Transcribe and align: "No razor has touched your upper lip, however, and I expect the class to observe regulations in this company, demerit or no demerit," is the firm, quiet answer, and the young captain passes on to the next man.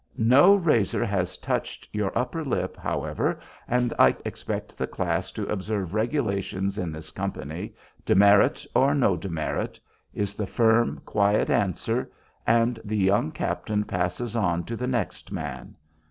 "No 0.17 0.55
razor 0.55 1.05
has 1.05 1.37
touched 1.37 1.87
your 1.93 2.11
upper 2.17 2.43
lip, 2.43 2.75
however, 2.75 3.39
and 3.67 3.93
I 3.99 4.15
expect 4.25 4.75
the 4.75 4.87
class 4.87 5.31
to 5.33 5.45
observe 5.45 5.93
regulations 5.93 6.79
in 6.79 6.91
this 6.91 7.11
company, 7.11 7.75
demerit 8.03 8.65
or 8.73 8.95
no 8.95 9.15
demerit," 9.15 9.79
is 10.11 10.33
the 10.33 10.47
firm, 10.47 11.01
quiet 11.05 11.51
answer, 11.51 12.11
and 12.47 12.79
the 12.83 12.97
young 12.97 13.31
captain 13.31 13.83
passes 13.83 14.35
on 14.35 14.63
to 14.63 14.75
the 14.75 14.87
next 14.87 15.31
man. 15.31 15.75